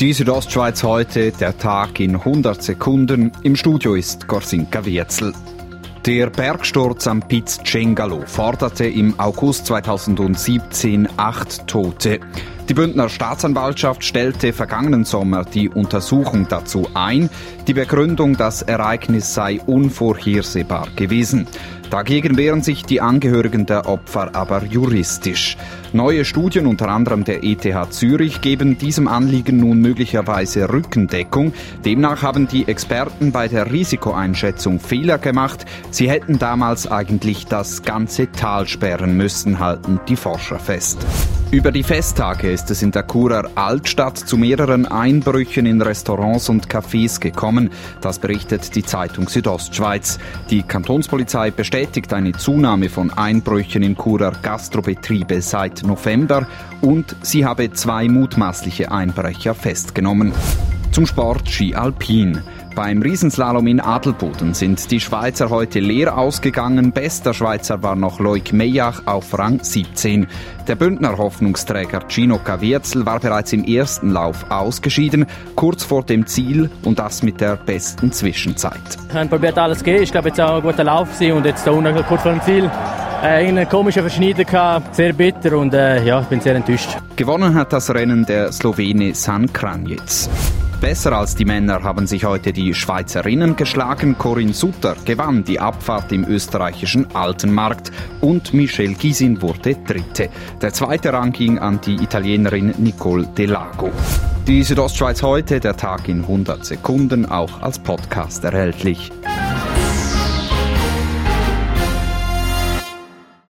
[0.00, 3.32] Die Südostschweiz heute, der Tag in 100 Sekunden.
[3.42, 5.34] Im Studio ist Gorsinka Wirzel.
[6.06, 12.18] Der Bergsturz am Piz Cengalo forderte im August 2017 acht Tote.
[12.70, 17.28] Die Bündner Staatsanwaltschaft stellte vergangenen Sommer die Untersuchung dazu ein.
[17.66, 21.46] Die Begründung, das Ereignis sei unvorhersehbar gewesen.
[21.90, 25.56] Dagegen wehren sich die Angehörigen der Opfer aber juristisch.
[25.92, 31.52] Neue Studien, unter anderem der ETH Zürich, geben diesem Anliegen nun möglicherweise Rückendeckung.
[31.84, 35.64] Demnach haben die Experten bei der Risikoeinschätzung Fehler gemacht.
[35.90, 41.04] Sie hätten damals eigentlich das ganze Tal sperren müssen, halten die Forscher fest.
[41.50, 46.68] Über die Festtage ist es in der Churer Altstadt zu mehreren Einbrüchen in Restaurants und
[46.68, 47.70] Cafés gekommen.
[48.00, 50.20] Das berichtet die Zeitung Südostschweiz.
[50.48, 51.79] Die Kantonspolizei bestätigt
[52.12, 56.46] eine Zunahme von Einbrüchen in Churer Gastrobetriebe seit November
[56.82, 60.32] und sie habe zwei mutmaßliche Einbrecher festgenommen.
[60.92, 62.42] Zum Sport Ski Alpin.
[62.74, 66.92] Beim Riesenslalom in Adelboden sind die Schweizer heute leer ausgegangen.
[66.92, 70.28] Bester Schweizer war noch Loic Meyach auf Rang 17.
[70.68, 75.26] Der Bündner Hoffnungsträger Gino Cavierzel war bereits im ersten Lauf ausgeschieden,
[75.56, 78.80] kurz vor dem Ziel und das mit der besten Zwischenzeit.
[79.08, 80.02] Ich habe probiert alles zu geben.
[80.02, 82.70] Ich glaube, jetzt auch ein guter Lauf und jetzt da unten kurz vor dem Ziel
[83.22, 84.04] äh, einen komischen
[84.34, 86.96] gehabt, sehr bitter und äh, ja, ich bin sehr enttäuscht.
[87.16, 90.00] Gewonnen hat das Rennen der Slowene San Kranjic.
[90.80, 94.16] Besser als die Männer haben sich heute die Schweizerinnen geschlagen.
[94.16, 97.92] Corinne Sutter gewann die Abfahrt im österreichischen Altenmarkt
[98.22, 100.30] und Michelle Gisin wurde Dritte.
[100.62, 103.92] Der zweite Rang ging an die Italienerin Nicole Delago.
[104.46, 109.12] Die Südostschweiz heute, der Tag in 100 Sekunden, auch als Podcast erhältlich.